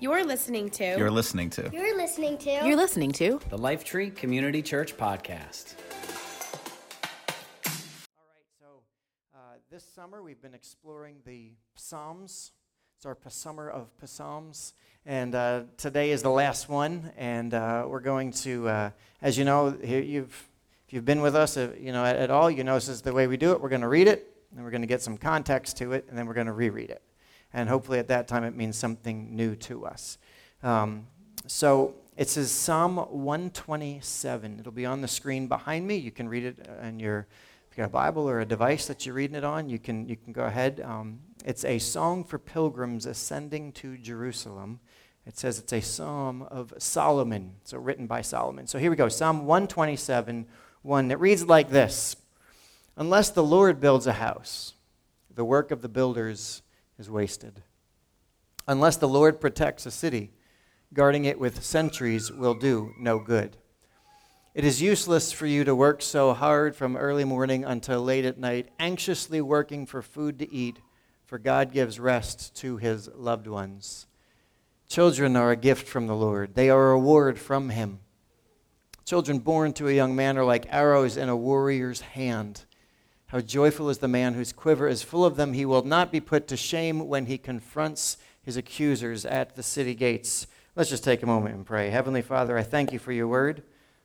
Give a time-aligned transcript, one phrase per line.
[0.00, 0.96] You're listening to.
[0.98, 1.70] You're listening to.
[1.72, 2.50] You're listening to.
[2.50, 5.74] You're listening to the Lifetree Community Church Podcast.
[7.64, 8.66] All right, so
[9.34, 9.38] uh,
[9.70, 12.52] this summer we've been exploring the Psalms.
[12.96, 14.74] It's our summer of Psalms,
[15.06, 17.12] and uh, today is the last one.
[17.16, 18.90] And uh, we're going to, uh,
[19.22, 20.48] as you know, you've
[20.86, 23.00] if you've been with us, uh, you know at, at all, you know this is
[23.00, 23.60] the way we do it.
[23.60, 26.18] We're going to read it, and we're going to get some context to it, and
[26.18, 27.00] then we're going to reread it.
[27.54, 30.18] And hopefully at that time it means something new to us.
[30.62, 31.06] Um,
[31.46, 34.60] so it says Psalm 127.
[34.60, 35.96] It'll be on the screen behind me.
[35.96, 37.26] You can read it in your
[37.74, 40.08] if you got a Bible or a device that you're reading it on, you can,
[40.08, 40.80] you can go ahead.
[40.84, 44.78] Um, it's a song for pilgrims ascending to Jerusalem.
[45.26, 48.68] It says it's a psalm of Solomon, so written by Solomon.
[48.68, 50.46] So here we go Psalm 127,
[50.82, 51.10] 1.
[51.10, 52.14] It reads like this
[52.96, 54.74] Unless the Lord builds a house,
[55.34, 56.62] the work of the builders
[56.98, 57.62] is wasted.
[58.66, 60.32] Unless the Lord protects a city,
[60.92, 63.56] guarding it with sentries will do no good.
[64.54, 68.38] It is useless for you to work so hard from early morning until late at
[68.38, 70.78] night, anxiously working for food to eat,
[71.26, 74.06] for God gives rest to his loved ones.
[74.88, 77.98] Children are a gift from the Lord, they are a reward from him.
[79.04, 82.64] Children born to a young man are like arrows in a warrior's hand.
[83.28, 85.54] How joyful is the man whose quiver is full of them.
[85.54, 89.94] He will not be put to shame when he confronts his accusers at the city
[89.94, 90.46] gates.
[90.76, 91.90] Let's just take a moment and pray.
[91.90, 93.62] Heavenly Father, I thank you for your word.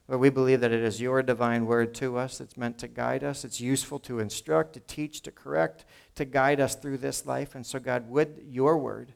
[0.08, 2.42] Lord, we believe that it is your divine word to us.
[2.42, 3.46] It's meant to guide us.
[3.46, 7.54] It's useful to instruct, to teach, to correct, to guide us through this life.
[7.54, 9.14] And so, God, would your word,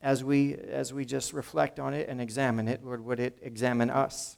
[0.00, 3.90] as we, as we just reflect on it and examine it, Lord, would it examine
[3.90, 4.36] us?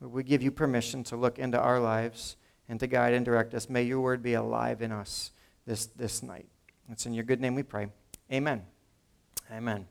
[0.00, 2.36] Lord, we give you permission to look into our lives
[2.68, 3.68] and to guide and direct us.
[3.68, 5.30] May your word be alive in us
[5.66, 6.46] this, this night.
[6.90, 7.88] It's in your good name we pray.
[8.32, 8.62] Amen.
[9.52, 9.86] Amen.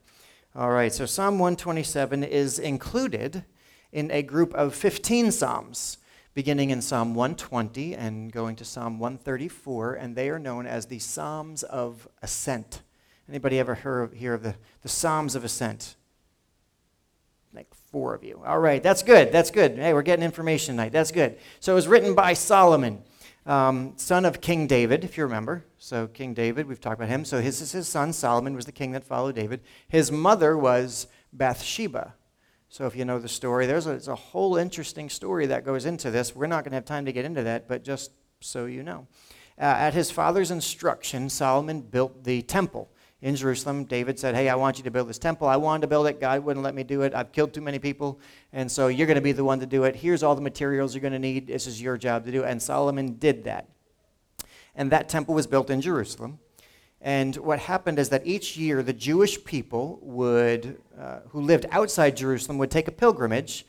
[0.55, 3.43] All right, so Psalm 127 is included
[3.91, 5.97] in a group of 15 Psalms,
[6.33, 10.99] beginning in Psalm 120 and going to Psalm 134, and they are known as the
[10.99, 12.81] Psalms of Ascent.
[13.29, 15.95] Anybody ever heard of, hear of the, the Psalms of Ascent?
[17.91, 18.41] Four of you.
[18.45, 19.31] All right, that's good.
[19.31, 19.77] That's good.
[19.77, 20.91] Hey, we're getting information tonight.
[20.91, 21.37] That's good.
[21.61, 23.01] So it was written by Solomon,
[23.45, 25.63] um, son of King David, if you remember.
[25.77, 27.23] So King David, we've talked about him.
[27.23, 29.61] So his, his son Solomon was the king that followed David.
[29.87, 32.13] His mother was Bathsheba.
[32.67, 35.85] So if you know the story, there's a, there's a whole interesting story that goes
[35.85, 36.35] into this.
[36.35, 38.11] We're not going to have time to get into that, but just
[38.41, 39.07] so you know.
[39.57, 43.85] Uh, at his father's instruction, Solomon built the temple in Jerusalem.
[43.85, 45.47] David said, Hey, I want you to build this temple.
[45.47, 46.21] I wanted to build it.
[46.21, 47.13] God wouldn't let me do it.
[47.13, 48.19] I've killed too many people.
[48.53, 49.95] And so you're going to be the one to do it.
[49.95, 51.47] Here's all the materials you're going to need.
[51.47, 52.43] This is your job to do.
[52.43, 53.69] And Solomon did that.
[54.75, 56.39] And that temple was built in Jerusalem.
[57.01, 62.17] And what happened is that each year the Jewish people would, uh, who lived outside
[62.17, 63.65] Jerusalem would take a pilgrimage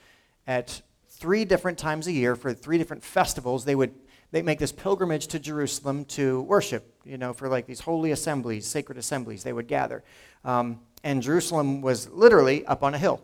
[0.47, 3.65] at three different times a year for three different festivals.
[3.65, 3.95] They would
[4.31, 8.67] they make this pilgrimage to Jerusalem to worship, you know, for like these holy assemblies,
[8.67, 9.43] sacred assemblies.
[9.43, 10.05] They would gather.
[10.45, 13.23] Um, and Jerusalem was literally up on a hill.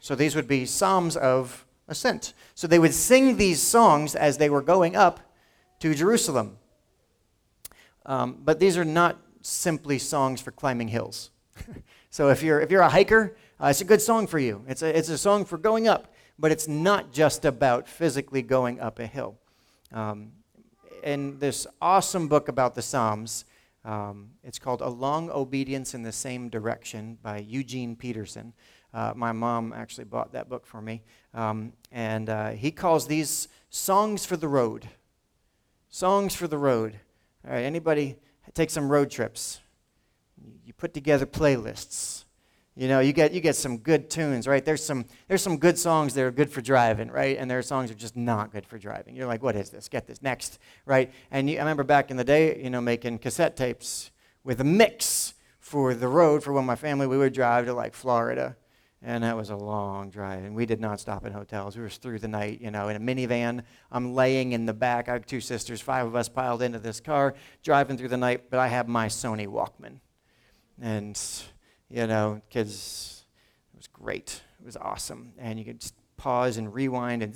[0.00, 2.32] So these would be psalms of ascent.
[2.54, 5.20] So they would sing these songs as they were going up
[5.80, 6.58] to Jerusalem.
[8.06, 11.30] Um, but these are not simply songs for climbing hills.
[12.10, 14.64] so if you're, if you're a hiker, uh, it's a good song for you.
[14.68, 18.80] It's a, it's a song for going up, but it's not just about physically going
[18.80, 19.38] up a hill.
[19.92, 20.32] Um,
[21.02, 23.44] in this awesome book about the Psalms,
[23.84, 28.52] um, it's called A Long Obedience in the Same Direction by Eugene Peterson.
[28.92, 31.02] Uh, my mom actually bought that book for me.
[31.34, 34.88] Um, and uh, he calls these songs for the road.
[35.88, 36.98] Songs for the road.
[37.46, 38.16] All right, anybody
[38.54, 39.60] take some road trips?
[40.64, 42.25] You put together playlists.
[42.78, 44.62] You know, you get you get some good tunes, right?
[44.62, 47.38] There's some there's some good songs that are good for driving, right?
[47.38, 49.16] And there are songs that are just not good for driving.
[49.16, 49.88] You're like, what is this?
[49.88, 51.10] Get this next, right?
[51.30, 54.10] And you, I remember back in the day, you know, making cassette tapes
[54.44, 57.94] with a mix for the road for when my family we would drive to like
[57.94, 58.56] Florida,
[59.00, 60.44] and that was a long drive.
[60.44, 61.76] And we did not stop in hotels.
[61.76, 63.62] We were through the night, you know, in a minivan.
[63.90, 65.08] I'm laying in the back.
[65.08, 68.50] I have two sisters, five of us piled into this car, driving through the night.
[68.50, 70.00] But I have my Sony Walkman,
[70.78, 71.18] and
[71.90, 73.24] you know, kids,
[73.74, 74.42] it was great.
[74.60, 75.32] It was awesome.
[75.38, 77.34] And you could just pause and rewind and,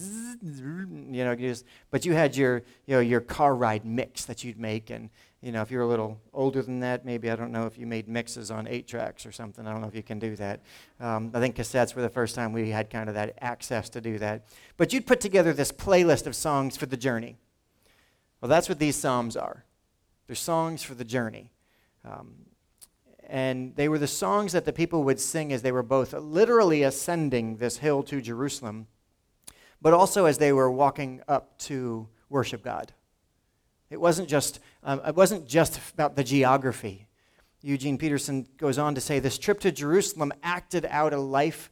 [1.14, 4.58] you know, just, but you had your, you know, your car ride mix that you'd
[4.58, 4.91] make.
[4.91, 5.11] And,
[5.43, 7.87] you know, if you're a little older than that, maybe, I don't know if you
[7.87, 9.67] made mixes on eight tracks or something.
[9.67, 10.61] I don't know if you can do that.
[10.99, 14.00] Um, I think cassettes were the first time we had kind of that access to
[14.00, 14.47] do that.
[14.76, 17.37] But you'd put together this playlist of songs for the journey.
[18.41, 19.64] Well, that's what these Psalms are.
[20.26, 21.50] They're songs for the journey.
[22.05, 22.35] Um,
[23.30, 26.82] and they were the songs that the people would sing as they were both literally
[26.82, 28.88] ascending this hill to Jerusalem,
[29.80, 32.92] but also as they were walking up to worship God.
[33.88, 37.06] It wasn't just, um, it wasn't just about the geography.
[37.62, 41.70] Eugene Peterson goes on to say this trip to Jerusalem acted out a life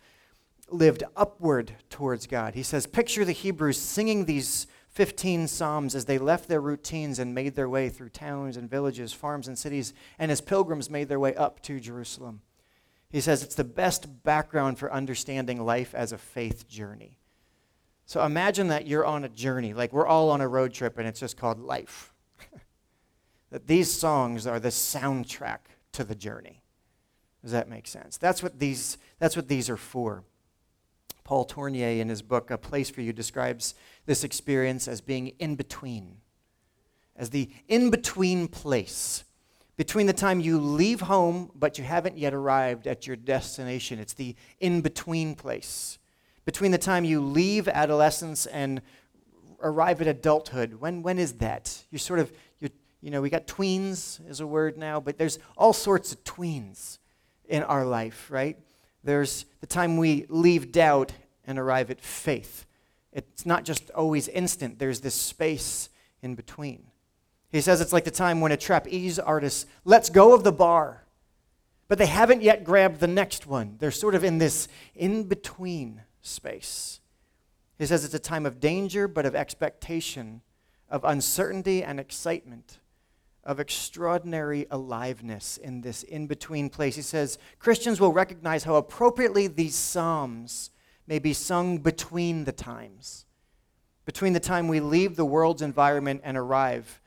[0.70, 2.54] lived upward towards God.
[2.54, 4.68] He says, Picture the Hebrews singing these
[4.98, 9.12] 15 Psalms as they left their routines and made their way through towns and villages,
[9.12, 12.40] farms and cities, and as pilgrims made their way up to Jerusalem.
[13.08, 17.16] He says it's the best background for understanding life as a faith journey.
[18.06, 21.06] So imagine that you're on a journey, like we're all on a road trip and
[21.06, 22.12] it's just called life.
[23.52, 25.60] that these songs are the soundtrack
[25.92, 26.64] to the journey.
[27.40, 28.16] Does that make sense?
[28.16, 30.24] That's what these, that's what these are for.
[31.28, 33.74] Paul Tournier, in his book, A Place for You, describes
[34.08, 36.16] this experience as being in between,
[37.14, 39.22] as the in between place.
[39.76, 44.14] Between the time you leave home, but you haven't yet arrived at your destination, it's
[44.14, 45.98] the in between place.
[46.46, 48.80] Between the time you leave adolescence and
[49.62, 51.84] arrive at adulthood, when, when is that?
[51.90, 52.70] You sort of, you
[53.02, 56.98] you know, we got tweens as a word now, but there's all sorts of tweens
[57.46, 58.56] in our life, right?
[59.04, 61.12] There's the time we leave doubt
[61.46, 62.64] and arrive at faith.
[63.12, 65.88] It's not just always instant, there's this space
[66.22, 66.84] in between.
[67.50, 71.04] He says it's like the time when a trapeze artist lets go of the bar,
[71.88, 73.76] but they haven't yet grabbed the next one.
[73.78, 77.00] They're sort of in this in between space.
[77.78, 80.42] He says it's a time of danger, but of expectation,
[80.90, 82.78] of uncertainty and excitement
[83.48, 86.96] of extraordinary aliveness in this in between place.
[86.96, 90.70] He says Christians will recognize how appropriately these Psalms
[91.08, 93.24] may be sung between the times,
[94.04, 97.00] between the time we leave the world's environment and arrive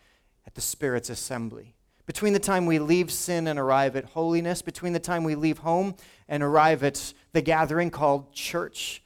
[0.47, 1.75] at the Spirit's assembly,
[2.07, 5.59] between the time we leave sin and arrive at holiness, between the time we leave
[5.59, 5.95] home
[6.27, 9.03] and arrive at the gathering called church,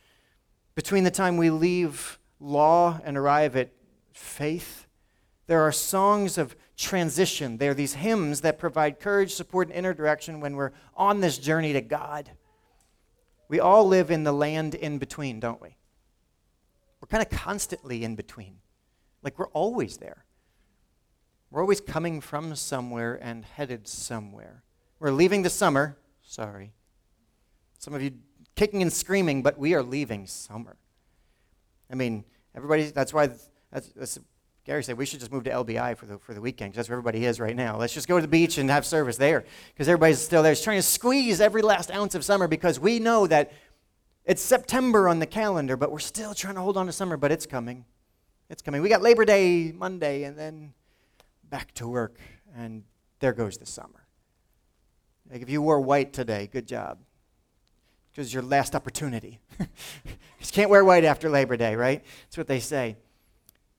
[0.75, 3.71] between the time we leave law and arrive at
[4.13, 4.88] faith.
[5.47, 7.57] There are songs of transition.
[7.57, 11.74] They're these hymns that provide courage, support, and inner direction when we're on this journey
[11.74, 12.31] to God.
[13.47, 15.77] We all live in the land in between, don't we?
[17.00, 18.57] We're kind of constantly in between.
[19.21, 20.25] Like we're always there.
[21.51, 24.63] We're always coming from somewhere and headed somewhere.
[25.00, 25.97] We're leaving the summer.
[26.24, 26.74] Sorry.
[27.80, 28.12] Some of you
[28.56, 30.77] kicking and screaming, but we are leaving summer.
[31.92, 32.25] I mean,
[32.56, 33.27] everybody, that's why
[33.71, 34.19] that's, that's
[34.66, 36.90] Gary said we should just move to LBI for the, for the weekend because that's
[36.90, 37.78] where everybody is right now.
[37.78, 40.54] Let's just go to the beach and have service there because everybody's still there.
[40.54, 43.54] It's trying to squeeze every last ounce of summer because we know that
[44.26, 47.32] it's September on the calendar, but we're still trying to hold on to summer, but
[47.32, 47.86] it's coming.
[48.50, 48.82] It's coming.
[48.82, 50.74] We got Labor Day Monday and then
[51.44, 52.20] back to work,
[52.56, 52.84] and
[53.20, 54.08] there goes the summer.
[55.32, 56.98] Like if you wore white today, good job.
[58.12, 59.42] Because your last opportunity.
[59.60, 59.66] you
[60.52, 62.04] can't wear white after Labor Day, right?
[62.24, 62.96] That's what they say.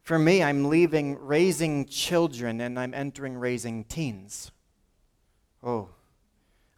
[0.07, 4.53] For me, I'm leaving raising children and I'm entering raising teens.
[5.65, 5.89] Oh,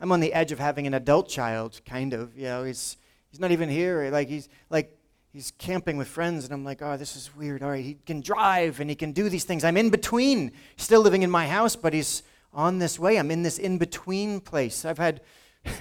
[0.01, 2.35] I'm on the edge of having an adult child, kind of.
[2.39, 2.97] You know, he's,
[3.31, 4.09] he's not even here.
[4.11, 4.99] Like, he's like,
[5.31, 7.63] he's camping with friends, and I'm like, oh, this is weird.
[7.63, 9.63] All right, he can drive and he can do these things.
[9.63, 12.23] I'm in between, still living in my house, but he's
[12.55, 13.19] on this way.
[13.19, 14.87] I'm in this in between place.
[14.87, 15.21] I've had,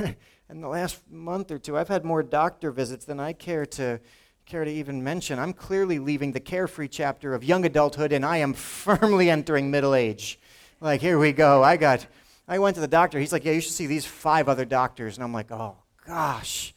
[0.50, 4.02] in the last month or two, I've had more doctor visits than I care to
[4.47, 5.39] care to even mention.
[5.39, 9.94] I'm clearly leaving the carefree chapter of young adulthood and I am firmly entering middle
[9.94, 10.39] age.
[10.80, 11.61] Like, here we go.
[11.63, 12.07] I got,
[12.47, 13.19] I went to the doctor.
[13.19, 15.18] He's like, yeah, you should see these five other doctors.
[15.18, 15.75] And I'm like, oh,
[16.06, 16.73] gosh.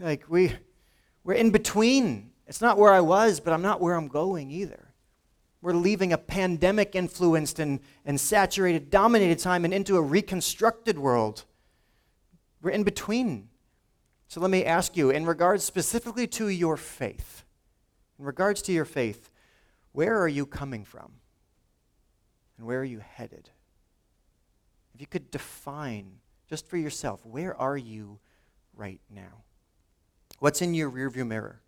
[0.00, 0.56] Like, we,
[1.22, 2.32] we're in between.
[2.48, 4.88] It's not where I was, but I'm not where I'm going either.
[5.62, 11.44] We're leaving a pandemic influenced and, and saturated, dominated time and into a reconstructed world.
[12.60, 13.50] We're in between.
[14.28, 17.44] So let me ask you, in regards specifically to your faith,
[18.18, 19.30] in regards to your faith,
[19.92, 21.12] where are you coming from?
[22.58, 23.48] And where are you headed?
[24.94, 28.18] If you could define just for yourself, where are you
[28.74, 29.44] right now?
[30.40, 31.62] What's in your rearview mirror?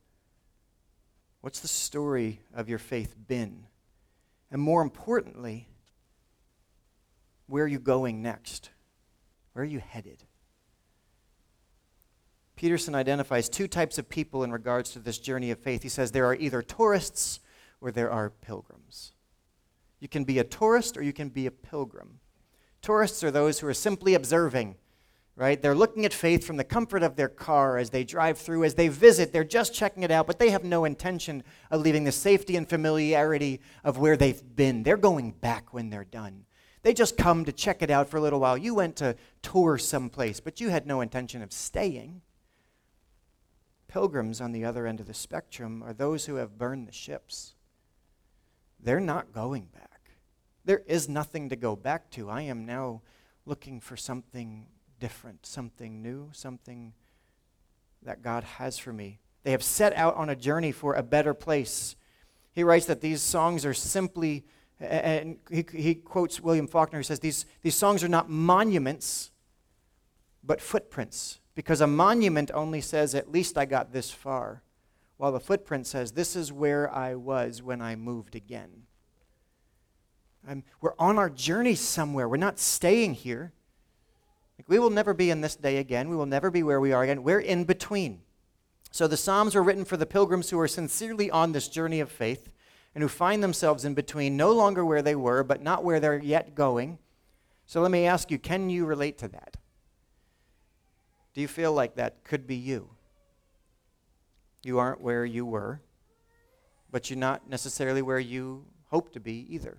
[1.40, 3.66] What's the story of your faith been?
[4.50, 5.68] And more importantly,
[7.46, 8.70] where are you going next?
[9.54, 10.24] Where are you headed?
[12.60, 15.82] Peterson identifies two types of people in regards to this journey of faith.
[15.82, 17.40] He says there are either tourists
[17.80, 19.12] or there are pilgrims.
[19.98, 22.20] You can be a tourist or you can be a pilgrim.
[22.82, 24.76] Tourists are those who are simply observing,
[25.36, 25.62] right?
[25.62, 28.74] They're looking at faith from the comfort of their car as they drive through, as
[28.74, 29.32] they visit.
[29.32, 32.68] They're just checking it out, but they have no intention of leaving the safety and
[32.68, 34.82] familiarity of where they've been.
[34.82, 36.44] They're going back when they're done.
[36.82, 38.58] They just come to check it out for a little while.
[38.58, 42.20] You went to tour someplace, but you had no intention of staying.
[43.90, 47.54] Pilgrims on the other end of the spectrum are those who have burned the ships.
[48.78, 50.12] They're not going back.
[50.64, 52.30] There is nothing to go back to.
[52.30, 53.02] I am now
[53.46, 54.66] looking for something
[55.00, 56.92] different, something new, something
[58.02, 59.18] that God has for me.
[59.42, 61.96] They have set out on a journey for a better place.
[62.52, 64.44] He writes that these songs are simply,
[64.78, 69.32] and he, he quotes William Faulkner, who says, these, these songs are not monuments,
[70.44, 71.40] but footprints.
[71.54, 74.62] Because a monument only says, at least I got this far,
[75.16, 78.84] while the footprint says, this is where I was when I moved again.
[80.80, 82.28] We're on our journey somewhere.
[82.28, 83.52] We're not staying here.
[84.58, 86.08] Like, we will never be in this day again.
[86.08, 87.22] We will never be where we are again.
[87.22, 88.22] We're in between.
[88.90, 92.10] So the Psalms were written for the pilgrims who are sincerely on this journey of
[92.10, 92.52] faith
[92.94, 96.18] and who find themselves in between, no longer where they were, but not where they're
[96.18, 96.98] yet going.
[97.66, 99.56] So let me ask you can you relate to that?
[101.34, 102.90] Do you feel like that could be you?
[104.62, 105.80] You aren't where you were,
[106.90, 109.78] but you're not necessarily where you hope to be either.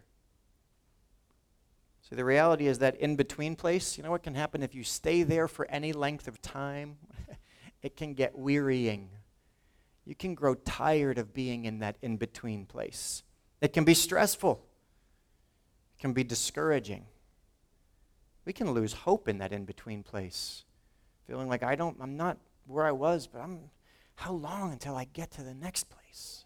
[2.02, 4.84] See, the reality is that in between place, you know what can happen if you
[4.84, 6.98] stay there for any length of time?
[7.82, 9.10] it can get wearying.
[10.06, 13.24] You can grow tired of being in that in between place.
[13.62, 14.64] It can be stressful,
[15.96, 17.06] it can be discouraging.
[18.44, 20.66] We can lose hope in that in between place,
[21.28, 22.38] feeling like I don't, I'm not
[22.68, 23.60] where I was, but I'm,
[24.16, 26.46] how long until I get to the next place?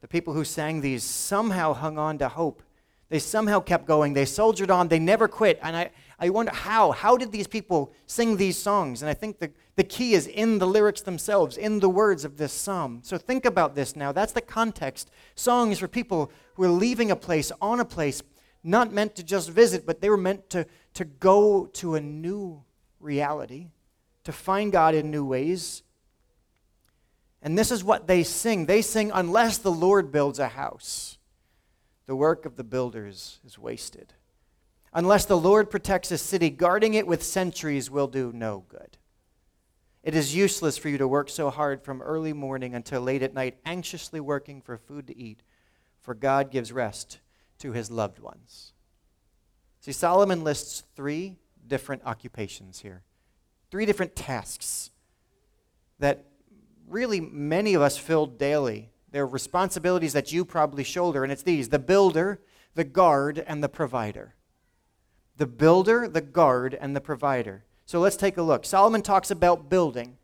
[0.00, 2.62] The people who sang these somehow hung on to hope.
[3.08, 4.14] They somehow kept going.
[4.14, 4.88] They soldiered on.
[4.88, 5.60] They never quit.
[5.62, 6.90] And I, I wonder how.
[6.90, 9.00] How did these people sing these songs?
[9.00, 12.36] And I think the, the key is in the lyrics themselves, in the words of
[12.36, 13.00] this psalm.
[13.04, 14.10] So think about this now.
[14.10, 15.10] That's the context.
[15.36, 18.22] Songs for people who are leaving a place, on a place,
[18.64, 22.64] not meant to just visit, but they were meant to, to go to a new
[23.06, 23.68] reality,
[24.24, 25.82] to find God in new ways.
[27.40, 28.66] And this is what they sing.
[28.66, 31.16] They sing, Unless the Lord builds a house,
[32.06, 34.12] the work of the builders is wasted.
[34.92, 38.98] Unless the Lord protects a city, guarding it with sentries will do no good.
[40.02, 43.34] It is useless for you to work so hard from early morning until late at
[43.34, 45.42] night, anxiously working for food to eat,
[46.00, 47.18] for God gives rest
[47.58, 48.72] to his loved ones.
[49.80, 51.36] See, Solomon lists three
[51.68, 53.02] different occupations here,
[53.70, 54.90] three different tasks
[55.98, 56.24] that
[56.88, 58.90] really many of us fill daily.
[59.10, 62.40] They're responsibilities that you probably shoulder, and it's these the builder,
[62.74, 64.36] the guard, and the provider
[65.36, 67.64] the builder, the guard, and the provider.
[67.84, 68.64] So let's take a look.
[68.64, 70.16] Solomon talks about building.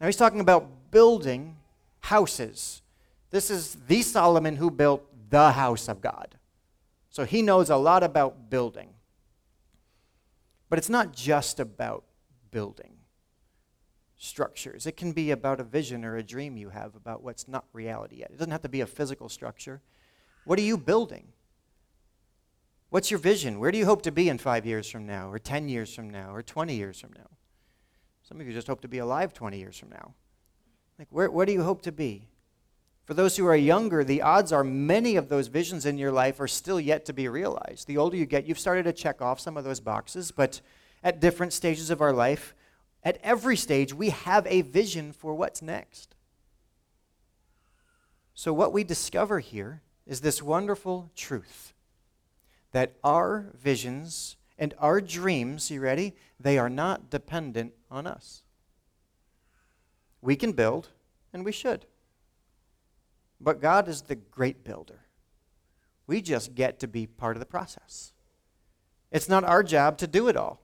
[0.00, 1.56] Now he's talking about building
[2.00, 2.82] houses.
[3.30, 6.36] This is the Solomon who built the house of God.
[7.08, 8.90] So he knows a lot about building.
[10.68, 12.04] But it's not just about
[12.50, 12.96] building
[14.16, 14.86] structures.
[14.86, 18.16] It can be about a vision or a dream you have about what's not reality
[18.16, 18.30] yet.
[18.30, 19.82] It doesn't have to be a physical structure.
[20.44, 21.28] What are you building?
[22.90, 23.58] What's your vision?
[23.58, 26.08] Where do you hope to be in five years from now, or 10 years from
[26.08, 27.28] now, or 20 years from now?
[28.22, 30.14] Some of you just hope to be alive 20 years from now.
[30.98, 32.28] Like, where, where do you hope to be?
[33.06, 36.40] For those who are younger, the odds are many of those visions in your life
[36.40, 37.86] are still yet to be realized.
[37.86, 40.60] The older you get, you've started to check off some of those boxes, but
[41.04, 42.52] at different stages of our life,
[43.04, 46.16] at every stage, we have a vision for what's next.
[48.34, 51.74] So, what we discover here is this wonderful truth
[52.72, 56.16] that our visions and our dreams, you ready?
[56.40, 58.42] They are not dependent on us.
[60.20, 60.88] We can build,
[61.32, 61.86] and we should.
[63.40, 65.00] But God is the great builder.
[66.06, 68.12] We just get to be part of the process.
[69.10, 70.60] It's not our job to do it all.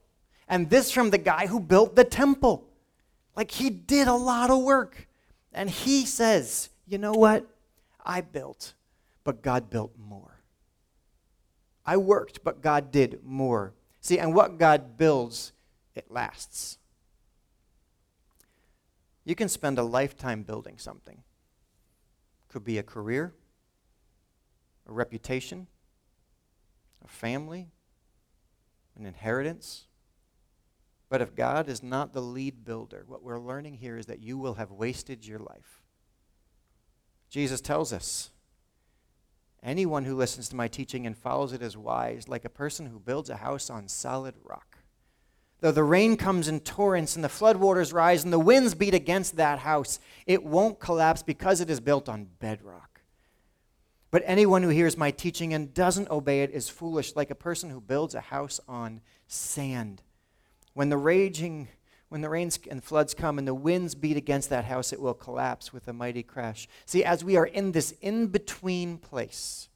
[0.47, 2.67] And this from the guy who built the temple.
[3.35, 5.07] Like he did a lot of work.
[5.53, 7.45] And he says, you know what?
[8.05, 8.73] I built,
[9.23, 10.41] but God built more.
[11.85, 13.73] I worked, but God did more.
[14.01, 15.53] See, and what God builds,
[15.95, 16.77] it lasts.
[19.25, 21.23] You can spend a lifetime building something.
[22.53, 23.33] Could be a career,
[24.87, 25.65] a reputation,
[27.03, 27.71] a family,
[28.95, 29.87] an inheritance.
[31.09, 34.37] But if God is not the lead builder, what we're learning here is that you
[34.37, 35.81] will have wasted your life.
[37.27, 38.29] Jesus tells us
[39.63, 42.99] Anyone who listens to my teaching and follows it is wise, like a person who
[42.99, 44.72] builds a house on solid rock.
[45.63, 49.37] Though the rain comes in torrents and the floodwaters rise and the winds beat against
[49.37, 52.99] that house, it won't collapse because it is built on bedrock.
[54.11, 57.69] But anyone who hears my teaching and doesn't obey it is foolish, like a person
[57.69, 60.01] who builds a house on sand.
[60.73, 61.69] When the raging
[62.09, 65.13] when the rains and floods come and the winds beat against that house, it will
[65.13, 66.67] collapse with a mighty crash.
[66.85, 69.69] See, as we are in this in between place,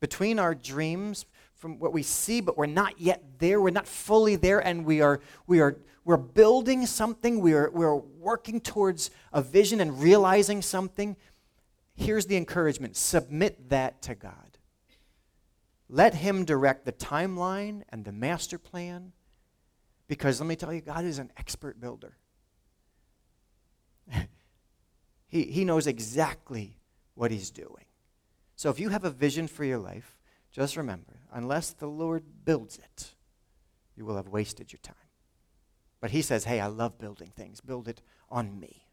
[0.00, 1.26] between our dreams,
[1.60, 5.02] from what we see, but we're not yet there, we're not fully there, and we
[5.02, 11.14] are, we are we're building something, we're, we're working towards a vision and realizing something.
[11.94, 14.58] Here's the encouragement submit that to God.
[15.88, 19.12] Let Him direct the timeline and the master plan
[20.08, 22.16] because let me tell you, God is an expert builder.
[25.28, 26.78] he, he knows exactly
[27.14, 27.84] what He's doing.
[28.56, 30.19] So if you have a vision for your life,
[30.52, 33.14] just remember unless the Lord builds it,
[33.96, 34.94] you will have wasted your time.
[36.00, 37.60] But He says, hey, I love building things.
[37.60, 38.86] Build it on me.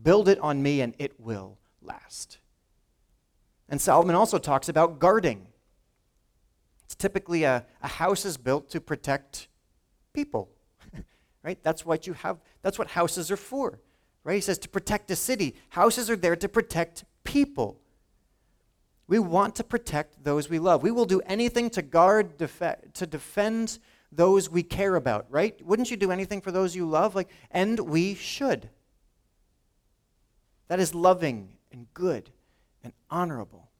[0.00, 2.38] Build it on me, and it will last.
[3.68, 5.46] And Solomon also talks about guarding.
[6.84, 9.48] It's typically a, a house is built to protect
[10.12, 10.50] people.
[11.42, 11.62] right?
[11.62, 12.38] That's what you have.
[12.62, 13.80] That's what houses are for.
[14.24, 14.34] Right?
[14.36, 15.54] He says to protect a city.
[15.70, 17.80] Houses are there to protect people.
[19.06, 20.82] We want to protect those we love.
[20.82, 23.78] We will do anything to guard, def- to defend
[24.10, 25.60] those we care about, right?
[25.64, 27.14] Wouldn't you do anything for those you love?
[27.14, 28.70] Like, and we should.
[30.68, 32.30] That is loving and good
[32.82, 33.70] and honorable.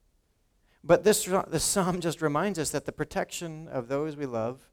[0.83, 4.69] But this, this psalm just reminds us that the protection of those we love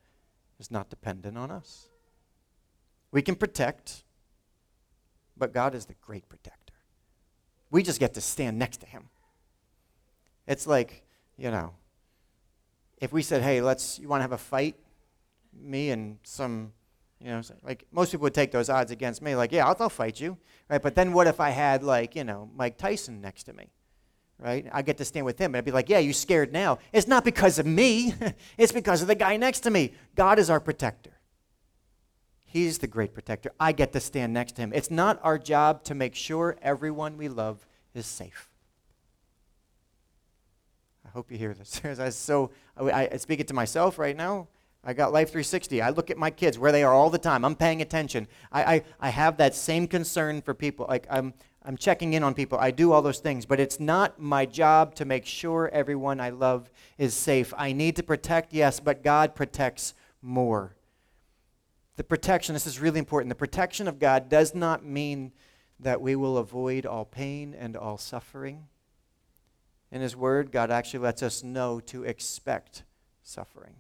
[0.60, 1.88] is not dependent on us.
[3.12, 4.04] We can protect,
[5.38, 6.74] but God is the great protector.
[7.70, 9.10] We just get to stand next to Him.
[10.48, 11.04] It's like,
[11.38, 11.74] you know,
[12.98, 14.76] if we said, hey, let's, you want to have a fight?
[15.54, 16.72] Me and some,
[17.20, 19.90] you know, like most people would take those odds against me, like, yeah, I'll, I'll
[19.90, 20.38] fight you,
[20.70, 20.82] right?
[20.82, 23.72] But then what if I had, like, you know, Mike Tyson next to me?
[24.42, 24.66] right?
[24.74, 25.52] I get to stand with him.
[25.52, 26.80] And I'd be like, yeah, you scared now.
[26.92, 28.14] It's not because of me,
[28.58, 29.94] it's because of the guy next to me.
[30.16, 31.12] God is our protector.
[32.44, 33.54] He's the great protector.
[33.60, 34.74] I get to stand next to him.
[34.74, 38.51] It's not our job to make sure everyone we love is safe.
[41.12, 41.82] I hope you hear this.
[42.00, 44.48] I so I, I speak it to myself right now.
[44.84, 45.82] I got Life 360.
[45.82, 47.44] I look at my kids where they are all the time.
[47.44, 48.28] I'm paying attention.
[48.52, 50.86] I, I, I have that same concern for people.
[50.88, 52.58] Like I'm I'm checking in on people.
[52.58, 56.30] I do all those things, but it's not my job to make sure everyone I
[56.30, 57.54] love is safe.
[57.56, 60.76] I need to protect, yes, but God protects more.
[61.98, 63.30] The protection, this is really important.
[63.30, 65.34] The protection of God does not mean
[65.80, 68.68] that we will avoid all pain and all suffering.
[69.92, 72.84] In His Word, God actually lets us know to expect
[73.24, 73.76] suffering.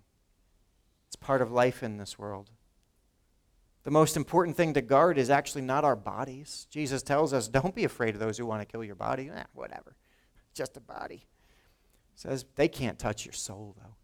[1.07, 2.49] It's part of life in this world.
[3.83, 6.67] The most important thing to guard is actually not our bodies.
[6.69, 9.29] Jesus tells us, don't be afraid of those who want to kill your body.
[9.33, 9.95] Eh, whatever.
[10.53, 11.25] Just a body.
[12.15, 13.95] says they can't touch your soul, though.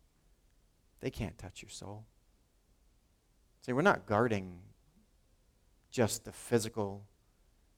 [1.00, 2.06] They can't touch your soul.
[3.62, 4.60] See, we're not guarding
[5.91, 7.06] just the physical,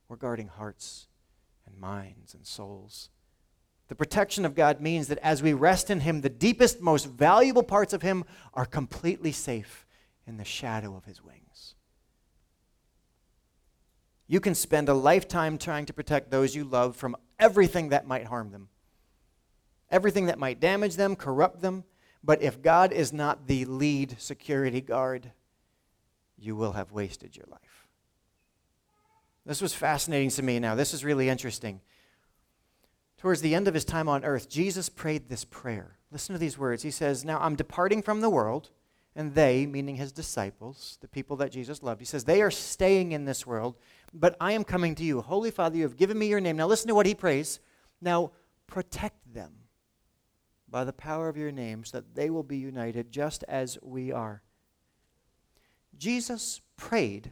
[0.07, 1.07] we're guarding hearts
[1.65, 3.09] and minds and souls.
[3.89, 7.63] The protection of God means that as we rest in Him, the deepest, most valuable
[7.63, 8.23] parts of Him
[8.53, 9.85] are completely safe
[10.25, 11.73] in the shadow of His wings.
[14.27, 18.27] You can spend a lifetime trying to protect those you love from everything that might
[18.27, 18.69] harm them,
[19.89, 21.83] everything that might damage them, corrupt them.
[22.23, 25.31] But if God is not the lead security guard,
[26.37, 27.87] you will have wasted your life.
[29.47, 30.75] This was fascinating to me now.
[30.75, 31.81] This is really interesting.
[33.19, 35.97] Towards the end of his time on earth, Jesus prayed this prayer.
[36.09, 36.83] Listen to these words.
[36.83, 38.69] He says, Now I'm departing from the world,
[39.13, 43.11] and they, meaning his disciples, the people that Jesus loved, he says, they are staying
[43.11, 43.75] in this world,
[44.13, 45.19] but I am coming to you.
[45.19, 46.55] Holy Father, you have given me your name.
[46.55, 47.59] Now listen to what he prays.
[47.99, 48.31] Now
[48.67, 49.51] protect them
[50.69, 54.13] by the power of your name so that they will be united just as we
[54.13, 54.43] are.
[55.97, 57.31] Jesus prayed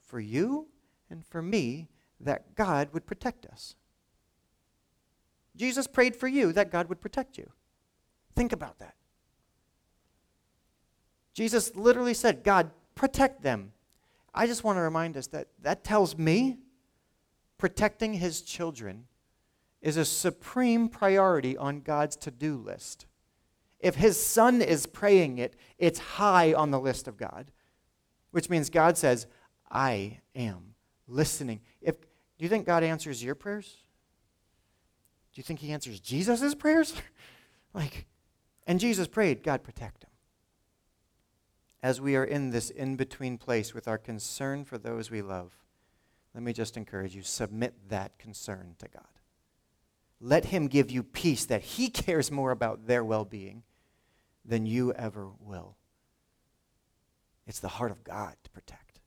[0.00, 0.66] for you
[1.08, 3.76] and for me that God would protect us.
[5.56, 7.50] Jesus prayed for you that God would protect you.
[8.34, 8.94] Think about that.
[11.34, 13.72] Jesus literally said, God, protect them
[14.34, 16.58] I just want to remind us that that tells me
[17.58, 19.04] protecting his children
[19.80, 23.06] is a supreme priority on God's to do list.
[23.78, 27.50] If his son is praying it, it's high on the list of God,
[28.30, 29.26] which means God says,
[29.70, 30.74] I am
[31.08, 31.60] listening.
[31.80, 33.76] If, do you think God answers your prayers?
[35.32, 36.94] Do you think he answers Jesus' prayers?
[37.74, 38.06] like,
[38.66, 40.10] and Jesus prayed, God protect him
[41.82, 45.56] as we are in this in between place with our concern for those we love,
[46.34, 49.04] let me just encourage you submit that concern to God.
[50.24, 53.64] let him give you peace that he cares more about their well being
[54.44, 55.76] than you ever will.
[57.44, 59.00] It's the heart of God to protect.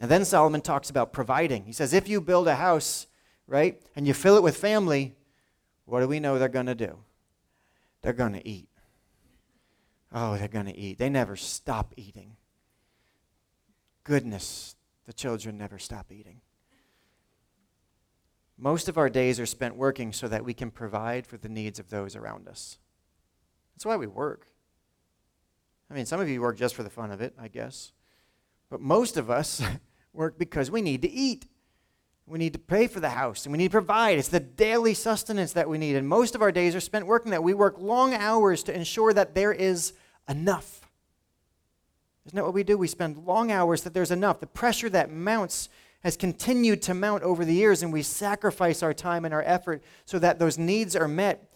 [0.00, 1.64] And then Solomon talks about providing.
[1.64, 3.06] He says, if you build a house,
[3.46, 5.14] right, and you fill it with family,
[5.84, 6.98] what do we know they're going to do?
[8.02, 8.68] They're going to eat.
[10.12, 10.98] Oh, they're going to eat.
[10.98, 12.36] They never stop eating.
[14.04, 16.40] Goodness, the children never stop eating.
[18.56, 21.78] Most of our days are spent working so that we can provide for the needs
[21.78, 22.78] of those around us.
[23.74, 24.46] That's why we work.
[25.90, 27.92] I mean, some of you work just for the fun of it, I guess.
[28.70, 29.62] But most of us
[30.12, 31.46] work because we need to eat.
[32.26, 34.18] We need to pay for the house and we need to provide.
[34.18, 35.96] It's the daily sustenance that we need.
[35.96, 37.42] And most of our days are spent working that.
[37.42, 39.92] We work long hours to ensure that there is
[40.28, 40.80] enough.
[42.26, 42.78] Isn't that what we do?
[42.78, 44.40] We spend long hours that there's enough.
[44.40, 45.68] The pressure that mounts
[46.02, 49.82] has continued to mount over the years, and we sacrifice our time and our effort
[50.04, 51.50] so that those needs are met.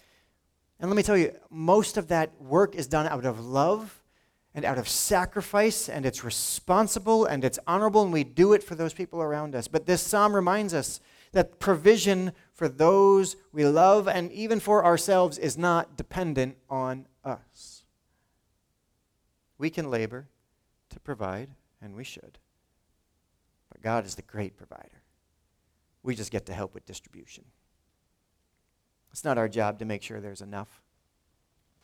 [0.80, 3.97] And let me tell you, most of that work is done out of love
[4.54, 8.74] and out of sacrifice, and it's responsible and it's honorable, and we do it for
[8.74, 9.68] those people around us.
[9.68, 11.00] But this psalm reminds us
[11.32, 17.84] that provision for those we love and even for ourselves is not dependent on us.
[19.58, 20.28] We can labor
[20.90, 21.50] to provide,
[21.82, 22.38] and we should.
[23.70, 25.02] But God is the great provider.
[26.02, 27.44] We just get to help with distribution.
[29.12, 30.80] It's not our job to make sure there's enough.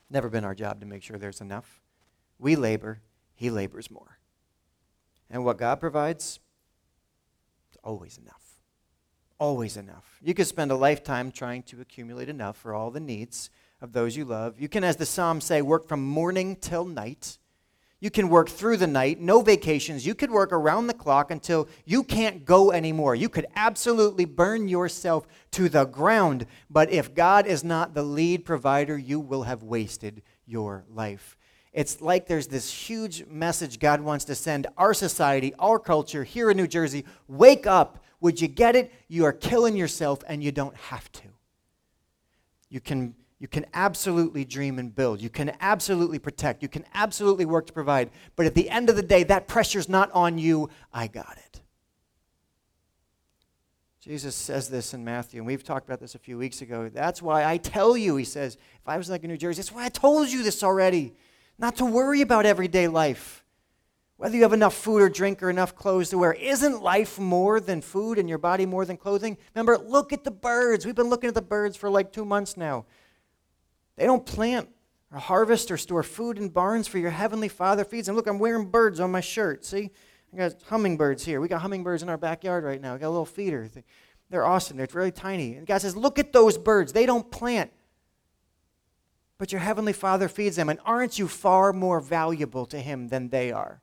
[0.09, 1.83] Never been our job to make sure there's enough.
[2.39, 3.01] We labor,
[3.35, 4.19] He labors more.
[5.31, 6.41] And what God provides,
[7.71, 8.43] is always enough.
[9.39, 10.19] Always enough.
[10.23, 14.17] You could spend a lifetime trying to accumulate enough for all the needs of those
[14.17, 14.61] you love.
[14.61, 17.39] You can, as the Psalms say, work from morning till night
[18.05, 20.07] you can work through the night, no vacations.
[20.07, 23.15] You could work around the clock until you can't go anymore.
[23.15, 26.45] You could absolutely burn yourself to the ground.
[26.69, 31.39] But if God is not the lead provider, you will have wasted your life.
[31.75, 36.49] It's like there's this huge message God wants to send our society, our culture here
[36.51, 37.05] in New Jersey.
[37.27, 37.99] Wake up.
[38.21, 38.93] Would you get it?
[39.09, 41.25] You are killing yourself and you don't have to.
[42.71, 45.21] You can you can absolutely dream and build.
[45.21, 46.63] You can absolutely protect.
[46.63, 48.09] You can absolutely work to provide.
[48.37, 50.71] But at the end of the day, that pressure's not on you.
[50.93, 51.61] I got it.
[54.01, 56.89] Jesus says this in Matthew, and we've talked about this a few weeks ago.
[56.89, 59.73] That's why I tell you, he says, if I was like in New Jersey, that's
[59.73, 61.15] why I told you this already.
[61.59, 63.45] Not to worry about everyday life.
[64.17, 66.33] Whether you have enough food or drink or enough clothes to wear.
[66.33, 69.37] Isn't life more than food and your body more than clothing?
[69.55, 70.87] Remember, look at the birds.
[70.87, 72.87] We've been looking at the birds for like two months now.
[73.97, 74.69] They don't plant
[75.13, 78.17] or harvest or store food in barns, for your heavenly Father feeds them.
[78.17, 79.65] Look, I'm wearing birds on my shirt.
[79.65, 79.91] See?
[80.33, 81.41] I got hummingbirds here.
[81.41, 82.95] We got hummingbirds in our backyard right now.
[82.95, 83.71] We got a little feeder.
[84.31, 84.77] They're awesome.
[84.77, 85.55] They're really tiny.
[85.55, 86.93] And God says, Look at those birds.
[86.93, 87.71] They don't plant.
[89.39, 90.69] But your heavenly Father feeds them.
[90.69, 93.81] And aren't you far more valuable to Him than they are?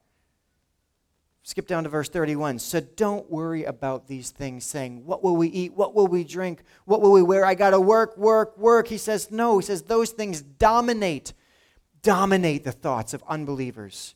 [1.43, 2.59] Skip down to verse 31.
[2.59, 5.73] So don't worry about these things, saying, What will we eat?
[5.73, 6.61] What will we drink?
[6.85, 7.43] What will we wear?
[7.45, 8.87] I got to work, work, work.
[8.87, 9.57] He says, No.
[9.57, 11.33] He says, Those things dominate,
[12.03, 14.15] dominate the thoughts of unbelievers,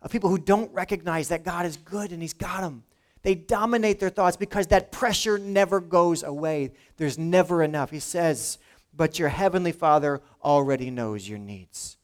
[0.00, 2.84] of people who don't recognize that God is good and He's got them.
[3.22, 6.72] They dominate their thoughts because that pressure never goes away.
[6.96, 7.90] There's never enough.
[7.90, 8.58] He says,
[8.98, 11.98] But your heavenly Father already knows your needs.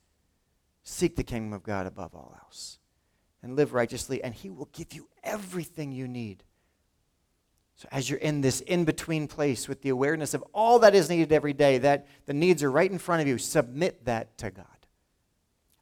[0.85, 2.78] Seek the kingdom of God above all else
[3.42, 6.44] and live righteously, and He will give you everything you need.
[7.74, 11.11] So, as you're in this in between place with the awareness of all that is
[11.11, 14.52] needed every day, that the needs are right in front of you, submit that to
[14.52, 14.66] God.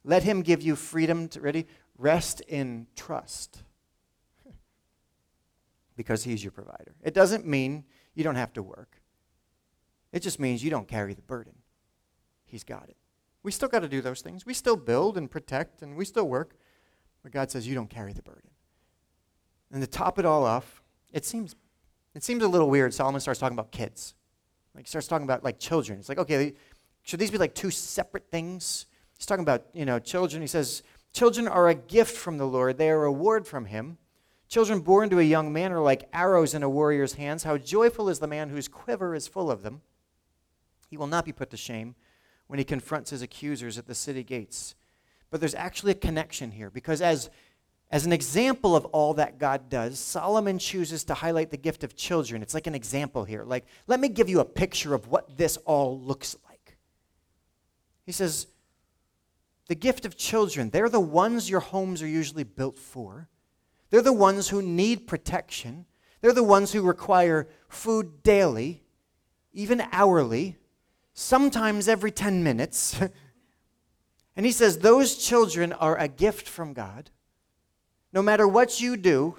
[0.03, 1.67] Let Him give you freedom to, ready?
[1.95, 3.61] Rest in trust.
[5.95, 6.95] because He's your provider.
[7.03, 7.83] It doesn't mean
[8.15, 9.02] you don't have to work,
[10.13, 11.55] it just means you don't carry the burden.
[12.45, 12.95] He's got it.
[13.41, 14.45] We still got to do those things.
[14.45, 16.55] We still build and protect, and we still work.
[17.23, 18.51] But God says, You don't carry the burden.
[19.71, 21.55] And to top it all off, it seems,
[22.13, 22.93] it seems a little weird.
[22.93, 24.13] Solomon starts talking about kids.
[24.75, 25.99] Like, he starts talking about like children.
[25.99, 26.53] It's like, okay,
[27.01, 28.85] should these be like two separate things?
[29.17, 30.41] He's talking about, you know, children.
[30.41, 33.97] He says, Children are a gift from the Lord, they are a reward from Him.
[34.47, 37.43] Children born to a young man are like arrows in a warrior's hands.
[37.43, 39.81] How joyful is the man whose quiver is full of them.
[40.93, 41.95] He will not be put to shame
[42.45, 44.75] when he confronts his accusers at the city gates.
[45.31, 47.31] But there's actually a connection here because, as,
[47.89, 51.95] as an example of all that God does, Solomon chooses to highlight the gift of
[51.95, 52.43] children.
[52.43, 53.43] It's like an example here.
[53.43, 56.77] Like, let me give you a picture of what this all looks like.
[58.05, 58.45] He says,
[59.67, 63.29] the gift of children, they're the ones your homes are usually built for.
[63.89, 65.87] They're the ones who need protection.
[66.21, 68.83] They're the ones who require food daily.
[69.53, 70.57] even hourly,
[71.13, 72.99] sometimes every 10 minutes.
[74.35, 77.09] and he says, Those children are a gift from God.
[78.11, 79.37] No matter what you do,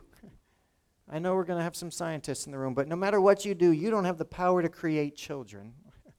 [1.08, 3.44] I know we're going to have some scientists in the room, but no matter what
[3.44, 5.74] you do, you don't have the power to create children.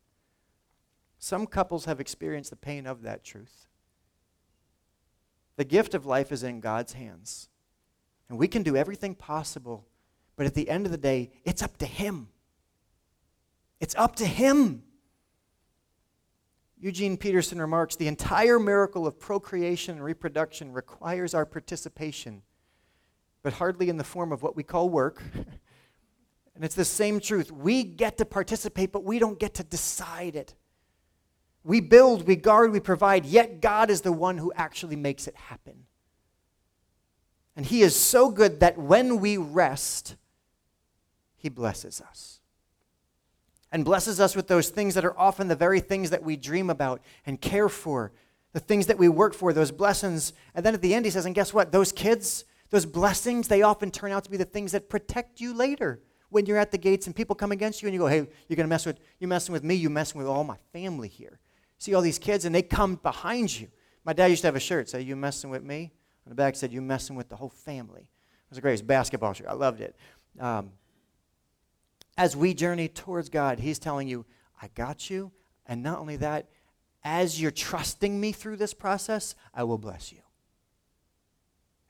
[1.18, 3.68] Some couples have experienced the pain of that truth.
[5.58, 7.50] The gift of life is in God's hands.
[8.30, 9.86] And we can do everything possible,
[10.36, 12.30] but at the end of the day, it's up to Him.
[13.80, 14.84] It's up to Him.
[16.78, 22.42] Eugene Peterson remarks the entire miracle of procreation and reproduction requires our participation,
[23.44, 25.22] but hardly in the form of what we call work.
[26.56, 27.52] and it's the same truth.
[27.52, 30.54] We get to participate, but we don't get to decide it.
[31.64, 35.36] We build, we guard, we provide, yet God is the one who actually makes it
[35.36, 35.86] happen.
[37.56, 40.16] And He is so good that when we rest,
[41.38, 42.35] He blesses us.
[43.76, 46.70] And blesses us with those things that are often the very things that we dream
[46.70, 48.14] about and care for,
[48.54, 50.32] the things that we work for, those blessings.
[50.54, 51.72] And then at the end, He says, and guess what?
[51.72, 55.54] Those kids, those blessings, they often turn out to be the things that protect you
[55.54, 58.26] later when you're at the gates and people come against you and you go, hey,
[58.48, 61.08] you're going to mess with, you're messing with me, you're messing with all my family
[61.08, 61.40] here
[61.78, 63.68] see all these kids and they come behind you.
[64.04, 65.92] My dad used to have a shirt say, "You messing with me?"
[66.26, 69.34] On the back said, "You messing with the whole family." It was a great basketball
[69.34, 69.48] shirt.
[69.48, 69.96] I loved it.
[70.40, 70.72] Um,
[72.18, 74.26] as we journey towards God, He's telling you,
[74.62, 75.32] "I got you,"
[75.66, 76.50] and not only that,
[77.04, 80.22] as you're trusting me through this process, I will bless you.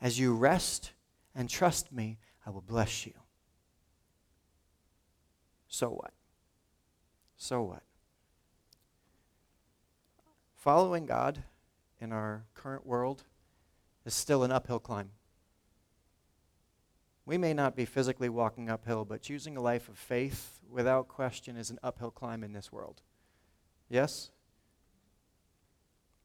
[0.01, 0.91] As you rest
[1.33, 3.13] and trust me, I will bless you.
[5.67, 6.13] So what?
[7.37, 7.83] So what?
[10.55, 11.43] Following God
[11.99, 13.23] in our current world
[14.05, 15.11] is still an uphill climb.
[17.25, 21.57] We may not be physically walking uphill, but choosing a life of faith without question
[21.57, 23.01] is an uphill climb in this world.
[23.89, 24.29] Yes?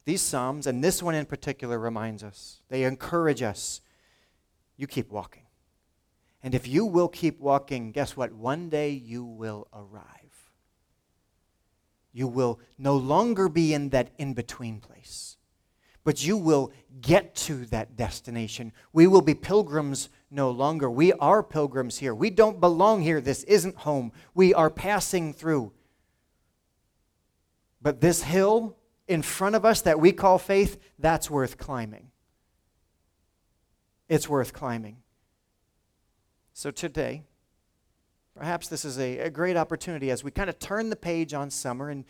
[0.05, 3.81] These Psalms, and this one in particular, reminds us, they encourage us.
[4.77, 5.45] You keep walking.
[6.43, 8.33] And if you will keep walking, guess what?
[8.33, 10.51] One day you will arrive.
[12.13, 15.37] You will no longer be in that in between place,
[16.05, 18.73] but you will get to that destination.
[18.93, 20.91] We will be pilgrims no longer.
[20.91, 22.15] We are pilgrims here.
[22.15, 23.21] We don't belong here.
[23.21, 24.13] This isn't home.
[24.35, 25.73] We are passing through.
[27.83, 28.77] But this hill
[29.09, 32.11] in front of us that we call faith, that's worth climbing.
[34.09, 34.99] It's worth climbing.
[36.53, 37.25] So today,
[38.41, 41.51] Perhaps this is a, a great opportunity as we kind of turn the page on
[41.51, 42.07] summer and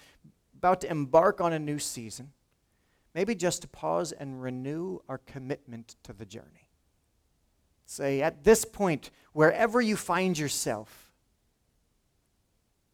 [0.57, 2.31] about to embark on a new season.
[3.15, 6.69] Maybe just to pause and renew our commitment to the journey.
[7.87, 11.11] Say, at this point, wherever you find yourself,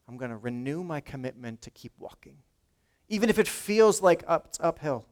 [0.08, 2.38] I'm going to renew my commitment to keep walking.
[3.08, 5.04] Even if it feels like up, it's uphill.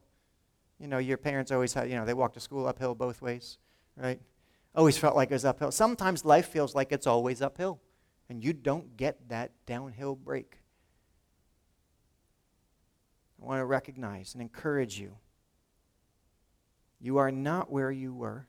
[0.80, 3.58] You know, your parents always had, you know, they walked to school uphill both ways,
[3.96, 4.20] right?
[4.74, 5.70] Always felt like it was uphill.
[5.70, 7.80] Sometimes life feels like it's always uphill
[8.28, 10.58] and you don't get that downhill break.
[13.44, 15.16] I want to recognize and encourage you.
[16.98, 18.46] You are not where you were.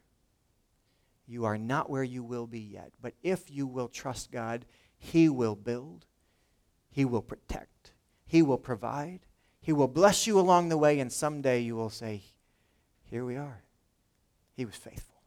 [1.28, 2.94] You are not where you will be yet.
[3.02, 4.66] But if you will trust God,
[4.98, 6.06] He will build,
[6.90, 7.92] He will protect,
[8.26, 9.26] He will provide,
[9.60, 12.24] He will bless you along the way, and someday you will say,
[13.04, 13.64] Here we are.
[14.54, 15.18] He was faithful.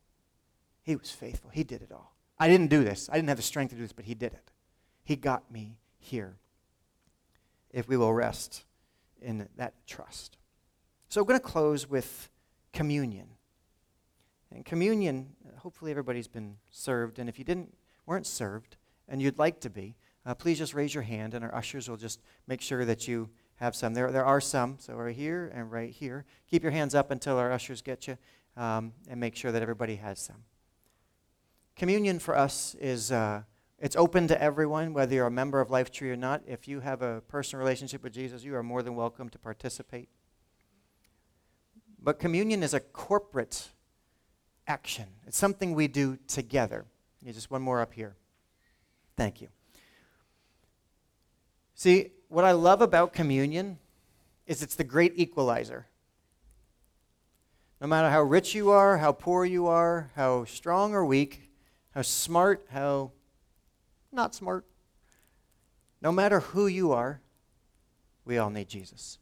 [0.82, 1.50] He was faithful.
[1.50, 2.16] He did it all.
[2.38, 3.10] I didn't do this.
[3.12, 4.50] I didn't have the strength to do this, but He did it.
[5.04, 6.38] He got me here.
[7.70, 8.64] If we will rest
[9.22, 10.38] in that trust.
[11.08, 12.28] So, I'm going to close with
[12.72, 13.28] communion.
[14.50, 17.18] And communion, hopefully everybody's been served.
[17.18, 17.74] And if you didn't,
[18.06, 18.76] weren't served,
[19.06, 21.96] and you'd like to be, uh, please just raise your hand, and our ushers will
[21.96, 23.94] just make sure that you have some.
[23.94, 26.24] There, there are some, so right here and right here.
[26.50, 28.16] Keep your hands up until our ushers get you,
[28.56, 30.44] um, and make sure that everybody has some.
[31.76, 33.42] Communion for us is uh,
[33.80, 36.42] it's open to everyone, whether you're a member of Life Tree or not.
[36.46, 40.08] If you have a personal relationship with Jesus, you are more than welcome to participate.
[42.02, 43.68] But communion is a corporate
[44.66, 46.84] action, it's something we do together.
[47.24, 48.16] Just one more up here.
[49.16, 49.48] Thank you.
[51.74, 53.78] See, what I love about communion
[54.46, 55.86] is it's the great equalizer.
[57.80, 61.50] No matter how rich you are, how poor you are, how strong or weak,
[61.90, 63.12] how smart, how
[64.18, 64.66] not smart.
[66.02, 67.22] No matter who you are,
[68.24, 69.18] we all need Jesus.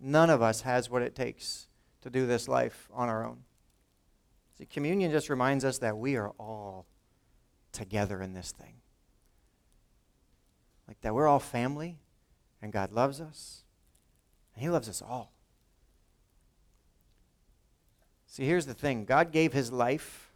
[0.00, 1.68] None of us has what it takes
[2.00, 3.44] to do this life on our own.
[4.56, 6.86] See, communion just reminds us that we are all
[7.72, 8.76] together in this thing.
[10.88, 12.00] like that we're all family
[12.60, 13.62] and God loves us
[14.54, 15.32] and He loves us all.
[18.26, 20.29] See, here's the thing God gave His life,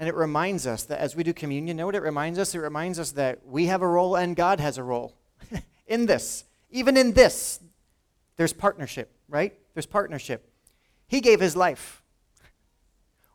[0.00, 2.54] and it reminds us that as we do communion, know what it reminds us?
[2.54, 5.14] It reminds us that we have a role and God has a role
[5.86, 6.44] in this.
[6.70, 7.60] Even in this,
[8.36, 9.52] there's partnership, right?
[9.74, 10.50] There's partnership.
[11.06, 12.02] He gave His life.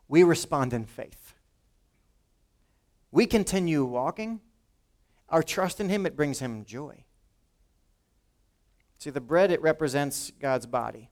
[0.08, 1.34] We respond in faith.
[3.12, 4.40] We continue walking.
[5.28, 7.04] Our trust in Him, it brings Him joy.
[8.98, 11.10] See, the bread, it represents God's body.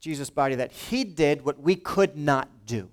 [0.00, 2.88] Jesus' body, that He did what we could not do.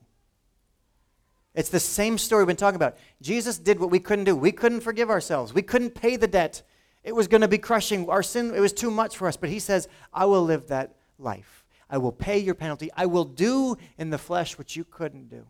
[1.56, 2.98] It's the same story we've been talking about.
[3.22, 4.36] Jesus did what we couldn't do.
[4.36, 6.64] We couldn't forgive ourselves, we couldn't pay the debt.
[7.04, 8.10] It was going to be crushing.
[8.10, 9.36] Our sin, it was too much for us.
[9.36, 11.66] But He says, I will live that life.
[11.90, 12.90] I will pay your penalty.
[12.96, 15.46] I will do in the flesh what you couldn't do.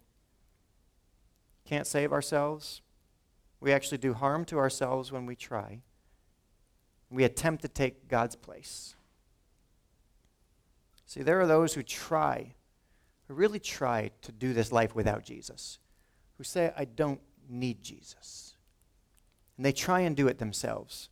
[1.66, 2.82] Can't save ourselves.
[3.60, 5.80] We actually do harm to ourselves when we try.
[7.10, 8.96] We attempt to take God's place.
[11.06, 12.56] See, there are those who try,
[13.28, 15.78] who really try to do this life without Jesus,
[16.38, 18.56] who say, I don't need Jesus.
[19.58, 21.10] And they try and do it themselves.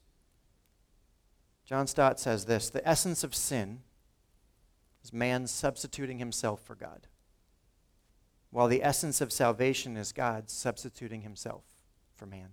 [1.65, 3.81] John Stott says this The essence of sin
[5.03, 7.07] is man substituting himself for God,
[8.49, 11.63] while the essence of salvation is God substituting himself
[12.15, 12.49] for man.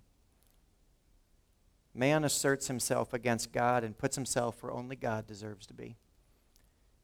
[1.95, 5.97] Man asserts himself against God and puts himself where only God deserves to be.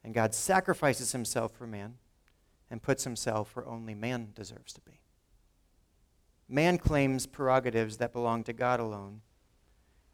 [0.03, 1.95] And God sacrifices himself for man
[2.69, 5.01] and puts himself where only man deserves to be.
[6.47, 9.21] Man claims prerogatives that belong to God alone,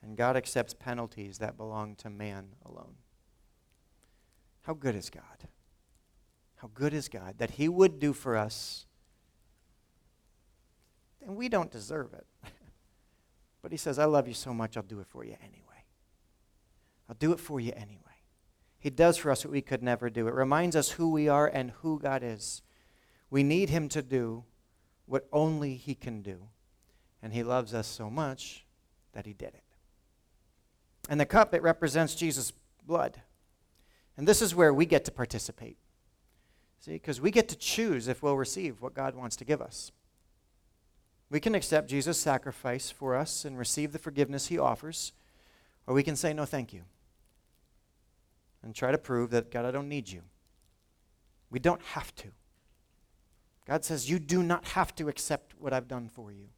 [0.01, 2.95] and God accepts penalties that belong to man alone.
[4.63, 5.49] How good is God?
[6.55, 8.85] How good is God that He would do for us,
[11.21, 12.25] and we don't deserve it.
[13.61, 15.85] but He says, I love you so much, I'll do it for you anyway.
[17.09, 17.99] I'll do it for you anyway.
[18.79, 20.27] He does for us what we could never do.
[20.27, 22.61] It reminds us who we are and who God is.
[23.29, 24.45] We need Him to do
[25.11, 26.47] what only He can do.
[27.21, 28.65] And He loves us so much
[29.11, 29.63] that He did it.
[31.09, 32.53] And the cup, it represents Jesus'
[32.87, 33.21] blood.
[34.15, 35.75] And this is where we get to participate.
[36.79, 39.91] See, because we get to choose if we'll receive what God wants to give us.
[41.29, 45.11] We can accept Jesus' sacrifice for us and receive the forgiveness he offers,
[45.87, 46.83] or we can say, no, thank you,
[48.63, 50.21] and try to prove that, God, I don't need you.
[51.49, 52.29] We don't have to.
[53.71, 56.49] God says, you do not have to accept what I've done for you.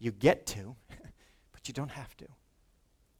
[0.00, 0.74] You get to,
[1.52, 2.26] but you don't have to.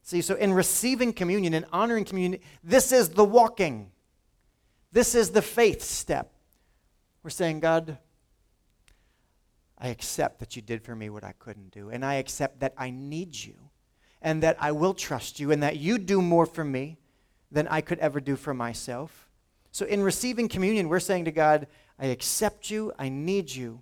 [0.01, 3.91] See, so in receiving communion and honoring communion, this is the walking.
[4.91, 6.33] This is the faith step.
[7.23, 7.97] We're saying, God,
[9.77, 12.73] I accept that you did for me what I couldn't do, and I accept that
[12.77, 13.55] I need you,
[14.21, 16.97] and that I will trust you, and that you do more for me
[17.53, 19.28] than I could ever do for myself.
[19.71, 21.67] So in receiving communion, we're saying to God,
[21.99, 23.81] I accept you, I need you,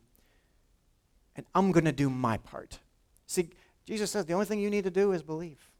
[1.35, 2.79] and I'm going to do my part.
[3.25, 3.49] See,
[3.85, 5.71] Jesus says the only thing you need to do is believe.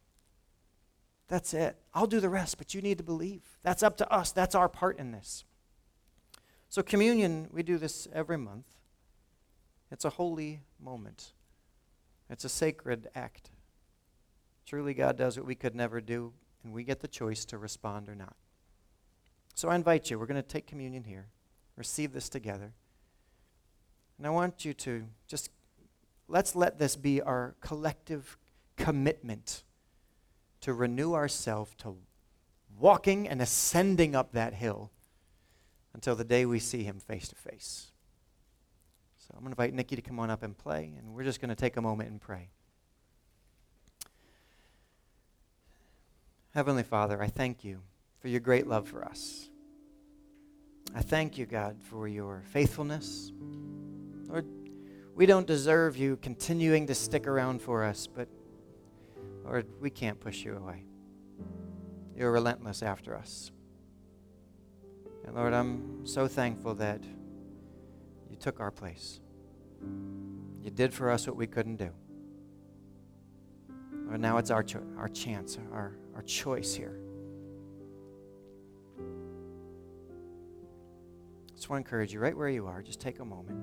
[1.27, 1.75] That's it.
[1.93, 3.41] I'll do the rest, but you need to believe.
[3.63, 4.31] That's up to us.
[4.31, 5.43] That's our part in this.
[6.69, 8.67] So, communion, we do this every month.
[9.91, 11.31] It's a holy moment,
[12.29, 13.51] it's a sacred act.
[14.65, 18.09] Truly, God does what we could never do, and we get the choice to respond
[18.09, 18.35] or not.
[19.57, 21.25] So, I invite you, we're going to take communion here,
[21.77, 22.73] receive this together.
[24.19, 25.49] And I want you to just
[26.27, 28.37] let's let this be our collective
[28.75, 29.63] commitment
[30.61, 31.95] to renew ourselves to
[32.77, 34.91] walking and ascending up that hill
[35.91, 37.87] until the day we see him face to face.
[39.17, 41.41] So I'm going to invite Nikki to come on up and play, and we're just
[41.41, 42.49] going to take a moment and pray.
[46.53, 47.81] Heavenly Father, I thank you
[48.19, 49.49] for your great love for us.
[50.95, 53.31] I thank you, God, for your faithfulness.
[54.27, 54.45] Lord,
[55.15, 58.27] we don't deserve you continuing to stick around for us, but
[59.43, 60.85] Lord, we can't push you away.
[62.15, 63.51] You're relentless after us.
[65.25, 67.03] And Lord, I'm so thankful that
[68.29, 69.19] you took our place.
[70.63, 71.91] You did for us what we couldn't do.
[74.07, 76.99] Lord, now it's our, cho- our chance, our, our choice here.
[81.67, 82.81] Just want to encourage you right where you are.
[82.81, 83.59] Just take a moment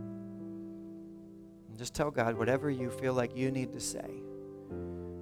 [1.71, 4.21] and just tell God whatever you feel like you need to say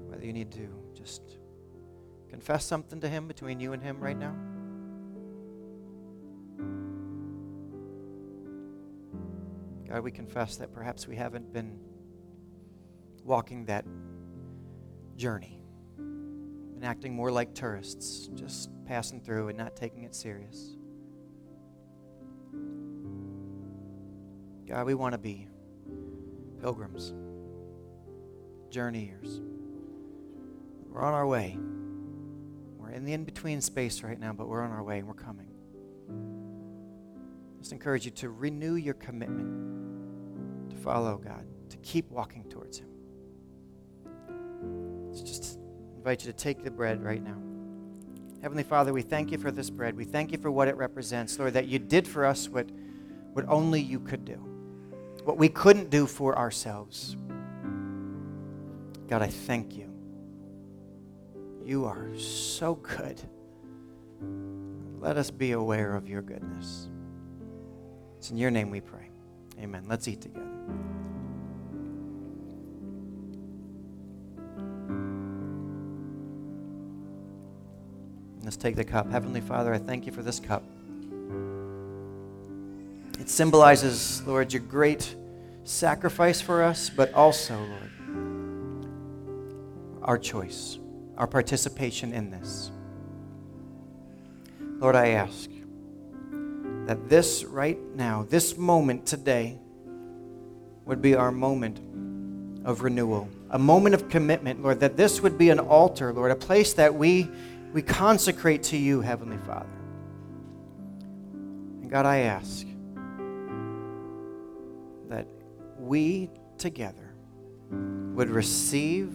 [0.08, 1.22] whether you need to just
[2.28, 4.34] confess something to Him between you and Him right now.
[9.88, 11.78] God, we confess that perhaps we haven't been
[13.22, 13.84] walking that
[15.14, 15.60] journey.
[15.98, 20.76] and acting more like tourists, just passing through and not taking it serious.
[24.72, 25.48] God, we want to be
[26.62, 27.12] pilgrims,
[28.70, 29.42] journeyers.
[30.88, 31.58] We're on our way.
[32.78, 35.12] We're in the in between space right now, but we're on our way and we're
[35.12, 35.48] coming.
[37.58, 42.88] Just encourage you to renew your commitment to follow God, to keep walking towards Him.
[45.08, 45.58] Let's just
[45.98, 47.36] invite you to take the bread right now.
[48.40, 49.94] Heavenly Father, we thank you for this bread.
[49.94, 52.70] We thank you for what it represents, Lord, that you did for us what,
[53.34, 54.48] what only you could do,
[55.24, 57.16] what we couldn't do for ourselves.
[59.08, 59.88] God, I thank you.
[61.64, 63.20] You are so good.
[65.00, 66.88] Let us be aware of your goodness.
[68.18, 69.10] It's in your name we pray.
[69.60, 69.84] Amen.
[69.88, 70.46] Let's eat together.
[78.42, 79.10] Let's take the cup.
[79.10, 80.62] Heavenly Father, I thank you for this cup.
[83.22, 85.14] It symbolizes, Lord, your great
[85.62, 88.88] sacrifice for us, but also, Lord,
[90.02, 90.80] our choice,
[91.16, 92.72] our participation in this.
[94.58, 95.48] Lord, I ask
[96.86, 99.56] that this right now, this moment today,
[100.84, 101.78] would be our moment
[102.66, 106.36] of renewal, a moment of commitment, Lord, that this would be an altar, Lord, a
[106.36, 107.30] place that we
[107.72, 109.70] we consecrate to you, Heavenly Father.
[111.82, 112.66] And God, I ask
[115.82, 117.14] we together
[118.14, 119.12] would receive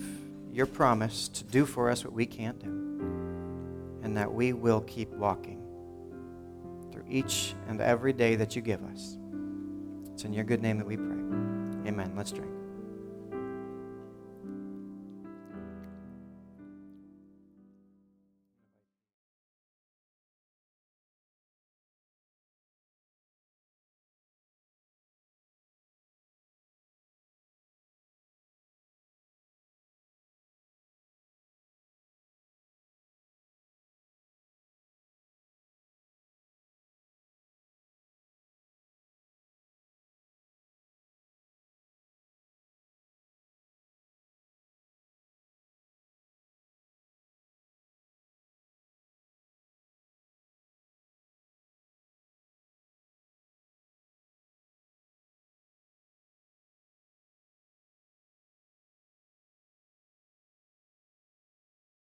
[0.51, 2.69] your promise to do for us what we can't do,
[4.03, 5.61] and that we will keep walking
[6.91, 9.17] through each and every day that you give us.
[10.13, 11.17] It's in your good name that we pray.
[11.87, 12.13] Amen.
[12.15, 12.51] Let's drink.